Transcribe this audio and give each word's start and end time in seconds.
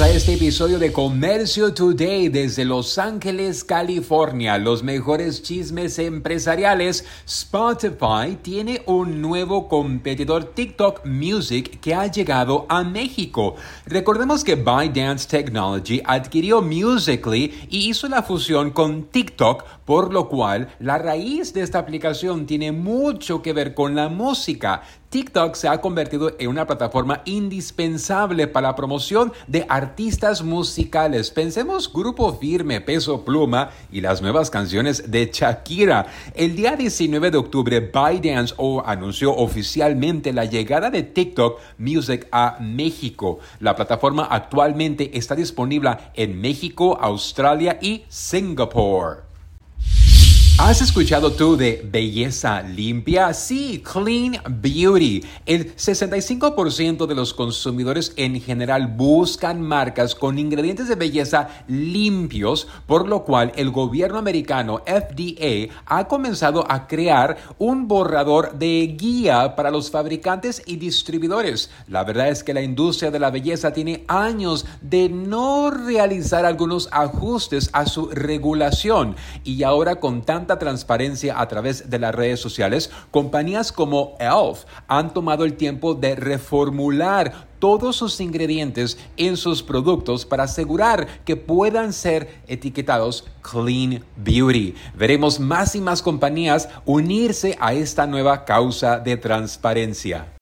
A 0.00 0.10
este 0.10 0.34
episodio 0.34 0.80
de 0.80 0.92
Comercio 0.92 1.72
Today 1.72 2.28
desde 2.28 2.64
Los 2.64 2.98
Ángeles, 2.98 3.62
California. 3.62 4.58
Los 4.58 4.82
mejores 4.82 5.42
chismes 5.42 6.00
empresariales. 6.00 7.04
Spotify 7.24 8.36
tiene 8.42 8.82
un 8.86 9.22
nuevo 9.22 9.68
competidor 9.68 10.46
TikTok 10.52 11.06
Music 11.06 11.78
que 11.80 11.94
ha 11.94 12.08
llegado 12.08 12.66
a 12.68 12.82
México. 12.82 13.54
Recordemos 13.86 14.42
que 14.42 14.56
ByteDance 14.56 15.28
Technology 15.28 16.02
adquirió 16.04 16.60
Musically 16.60 17.54
y 17.70 17.88
hizo 17.88 18.08
la 18.08 18.24
fusión 18.24 18.72
con 18.72 19.04
TikTok, 19.04 19.62
por 19.84 20.12
lo 20.12 20.28
cual 20.28 20.74
la 20.80 20.98
raíz 20.98 21.54
de 21.54 21.62
esta 21.62 21.78
aplicación 21.78 22.46
tiene 22.46 22.72
mucho 22.72 23.42
que 23.42 23.52
ver 23.52 23.74
con 23.74 23.94
la 23.94 24.08
música. 24.08 24.82
TikTok 25.14 25.54
se 25.54 25.68
ha 25.68 25.80
convertido 25.80 26.34
en 26.40 26.48
una 26.48 26.66
plataforma 26.66 27.22
indispensable 27.24 28.48
para 28.48 28.70
la 28.70 28.74
promoción 28.74 29.32
de 29.46 29.64
artistas 29.68 30.42
musicales. 30.42 31.30
Pensemos 31.30 31.92
Grupo 31.92 32.34
Firme, 32.34 32.80
Peso 32.80 33.24
Pluma 33.24 33.70
y 33.92 34.00
las 34.00 34.22
nuevas 34.22 34.50
canciones 34.50 35.12
de 35.12 35.30
Shakira. 35.32 36.06
El 36.34 36.56
día 36.56 36.74
19 36.74 37.30
de 37.30 37.38
octubre, 37.38 37.78
ByteDance 37.78 38.56
anunció 38.84 39.36
oficialmente 39.36 40.32
la 40.32 40.46
llegada 40.46 40.90
de 40.90 41.04
TikTok 41.04 41.60
Music 41.78 42.26
a 42.32 42.56
México. 42.58 43.38
La 43.60 43.76
plataforma 43.76 44.24
actualmente 44.24 45.16
está 45.16 45.36
disponible 45.36 45.96
en 46.14 46.40
México, 46.40 46.98
Australia 47.00 47.78
y 47.80 48.04
Singapur. 48.08 49.33
¿Has 50.56 50.80
escuchado 50.80 51.32
tú 51.32 51.56
de 51.56 51.84
belleza 51.84 52.62
limpia? 52.62 53.34
Sí, 53.34 53.82
Clean 53.82 54.36
Beauty. 54.48 55.24
El 55.46 55.74
65% 55.74 57.06
de 57.06 57.14
los 57.16 57.34
consumidores 57.34 58.12
en 58.16 58.40
general 58.40 58.86
buscan 58.86 59.60
marcas 59.60 60.14
con 60.14 60.38
ingredientes 60.38 60.86
de 60.86 60.94
belleza 60.94 61.48
limpios, 61.66 62.68
por 62.86 63.08
lo 63.08 63.24
cual 63.24 63.50
el 63.56 63.72
gobierno 63.72 64.16
americano 64.16 64.80
FDA 64.86 65.74
ha 65.86 66.06
comenzado 66.06 66.64
a 66.70 66.86
crear 66.86 67.36
un 67.58 67.88
borrador 67.88 68.56
de 68.56 68.94
guía 68.96 69.56
para 69.56 69.72
los 69.72 69.90
fabricantes 69.90 70.62
y 70.66 70.76
distribuidores. 70.76 71.68
La 71.88 72.04
verdad 72.04 72.28
es 72.28 72.44
que 72.44 72.54
la 72.54 72.62
industria 72.62 73.10
de 73.10 73.18
la 73.18 73.32
belleza 73.32 73.72
tiene 73.72 74.04
años 74.06 74.66
de 74.80 75.08
no 75.08 75.72
realizar 75.72 76.46
algunos 76.46 76.88
ajustes 76.92 77.70
a 77.72 77.86
su 77.86 78.06
regulación 78.06 79.16
y 79.42 79.64
ahora 79.64 79.96
con 79.96 80.22
tanto 80.22 80.43
transparencia 80.46 81.40
a 81.40 81.48
través 81.48 81.90
de 81.90 81.98
las 81.98 82.14
redes 82.14 82.40
sociales, 82.40 82.90
compañías 83.10 83.72
como 83.72 84.16
Elf 84.20 84.64
han 84.88 85.12
tomado 85.12 85.44
el 85.44 85.54
tiempo 85.54 85.94
de 85.94 86.14
reformular 86.14 87.48
todos 87.58 87.96
sus 87.96 88.20
ingredientes 88.20 88.98
en 89.16 89.38
sus 89.38 89.62
productos 89.62 90.26
para 90.26 90.44
asegurar 90.44 91.06
que 91.24 91.36
puedan 91.36 91.94
ser 91.94 92.42
etiquetados 92.46 93.24
Clean 93.40 94.04
Beauty. 94.16 94.74
Veremos 94.94 95.40
más 95.40 95.74
y 95.74 95.80
más 95.80 96.02
compañías 96.02 96.68
unirse 96.84 97.56
a 97.60 97.72
esta 97.72 98.06
nueva 98.06 98.44
causa 98.44 98.98
de 98.98 99.16
transparencia. 99.16 100.33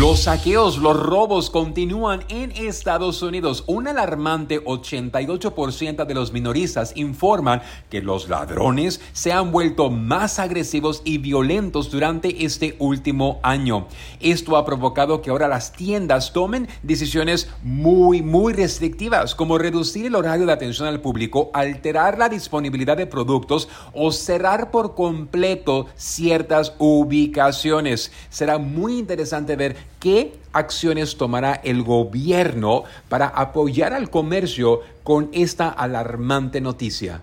Los 0.00 0.20
saqueos, 0.20 0.78
los 0.78 0.98
robos 0.98 1.50
continúan 1.50 2.24
en 2.30 2.52
Estados 2.52 3.20
Unidos. 3.20 3.64
Un 3.66 3.86
alarmante 3.86 4.64
88% 4.64 6.06
de 6.06 6.14
los 6.14 6.32
minoristas 6.32 6.92
informan 6.96 7.60
que 7.90 8.00
los 8.00 8.30
ladrones 8.30 9.02
se 9.12 9.30
han 9.30 9.52
vuelto 9.52 9.90
más 9.90 10.38
agresivos 10.38 11.02
y 11.04 11.18
violentos 11.18 11.90
durante 11.90 12.46
este 12.46 12.76
último 12.78 13.40
año. 13.42 13.88
Esto 14.20 14.56
ha 14.56 14.64
provocado 14.64 15.20
que 15.20 15.28
ahora 15.28 15.48
las 15.48 15.74
tiendas 15.74 16.32
tomen 16.32 16.66
decisiones 16.82 17.50
muy, 17.62 18.22
muy 18.22 18.54
restrictivas, 18.54 19.34
como 19.34 19.58
reducir 19.58 20.06
el 20.06 20.14
horario 20.14 20.46
de 20.46 20.54
atención 20.54 20.88
al 20.88 21.02
público, 21.02 21.50
alterar 21.52 22.16
la 22.16 22.30
disponibilidad 22.30 22.96
de 22.96 23.06
productos 23.06 23.68
o 23.92 24.12
cerrar 24.12 24.70
por 24.70 24.94
completo 24.94 25.88
ciertas 25.94 26.72
ubicaciones. 26.78 28.10
Será 28.30 28.56
muy 28.56 28.98
interesante 28.98 29.56
ver 29.56 29.89
¿Qué 30.00 30.32
acciones 30.54 31.18
tomará 31.18 31.60
el 31.62 31.82
gobierno 31.82 32.84
para 33.10 33.26
apoyar 33.26 33.92
al 33.92 34.08
comercio 34.08 34.80
con 35.04 35.28
esta 35.34 35.68
alarmante 35.68 36.62
noticia? 36.62 37.20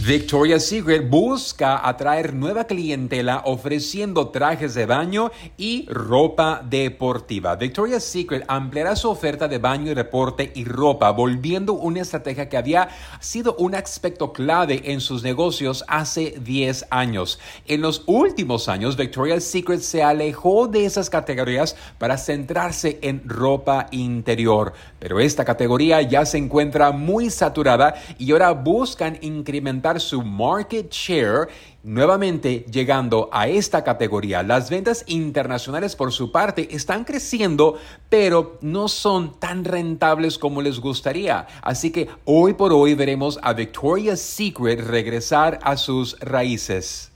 Victoria's 0.00 0.66
Secret 0.66 1.08
busca 1.08 1.88
atraer 1.88 2.34
nueva 2.34 2.64
clientela 2.64 3.42
ofreciendo 3.44 4.30
trajes 4.30 4.74
de 4.74 4.86
baño 4.86 5.30
y 5.56 5.86
ropa 5.88 6.60
deportiva. 6.68 7.54
Victoria's 7.54 8.02
Secret 8.02 8.44
ampliará 8.48 8.96
su 8.96 9.08
oferta 9.08 9.46
de 9.46 9.58
baño 9.58 9.92
y 9.92 9.94
reporte 9.94 10.50
y 10.56 10.64
ropa, 10.64 11.12
volviendo 11.12 11.74
una 11.74 12.00
estrategia 12.00 12.48
que 12.48 12.56
había 12.56 12.88
sido 13.20 13.54
un 13.56 13.76
aspecto 13.76 14.32
clave 14.32 14.82
en 14.86 15.00
sus 15.00 15.22
negocios 15.22 15.84
hace 15.86 16.34
10 16.40 16.86
años. 16.90 17.38
En 17.66 17.80
los 17.80 18.02
últimos 18.06 18.68
años, 18.68 18.96
Victoria's 18.96 19.44
Secret 19.44 19.80
se 19.80 20.02
alejó 20.02 20.66
de 20.66 20.86
esas 20.86 21.08
categorías 21.08 21.76
para 21.98 22.18
centrarse 22.18 22.98
en 23.00 23.22
ropa 23.26 23.86
interior, 23.92 24.72
pero 24.98 25.20
esta 25.20 25.44
categoría 25.44 26.02
ya 26.02 26.26
se 26.26 26.36
encuentra 26.36 26.90
muy 26.90 27.30
saturada 27.30 27.94
y 28.18 28.32
ahora 28.32 28.50
buscan 28.50 29.18
incrementar 29.20 29.83
su 30.00 30.22
market 30.22 30.90
share 30.90 31.48
nuevamente 31.82 32.64
llegando 32.70 33.28
a 33.32 33.46
esta 33.48 33.84
categoría. 33.84 34.42
Las 34.42 34.70
ventas 34.70 35.04
internacionales 35.06 35.94
por 35.94 36.12
su 36.12 36.32
parte 36.32 36.74
están 36.74 37.04
creciendo, 37.04 37.78
pero 38.08 38.58
no 38.62 38.88
son 38.88 39.38
tan 39.38 39.64
rentables 39.64 40.38
como 40.38 40.62
les 40.62 40.80
gustaría. 40.80 41.46
Así 41.62 41.90
que 41.90 42.08
hoy 42.24 42.54
por 42.54 42.72
hoy 42.72 42.94
veremos 42.94 43.38
a 43.42 43.52
Victoria's 43.52 44.20
Secret 44.20 44.80
regresar 44.80 45.58
a 45.62 45.76
sus 45.76 46.18
raíces. 46.20 47.12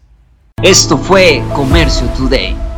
Esto 0.62 0.98
fue 0.98 1.42
Comercio 1.54 2.06
Today. 2.18 2.77